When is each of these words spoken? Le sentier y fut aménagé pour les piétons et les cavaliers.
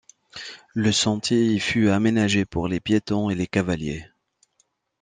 Le 0.73 0.91
sentier 0.91 1.45
y 1.53 1.59
fut 1.59 1.89
aménagé 1.89 2.43
pour 2.43 2.67
les 2.67 2.79
piétons 2.79 3.29
et 3.29 3.35
les 3.35 3.45
cavaliers. 3.45 4.03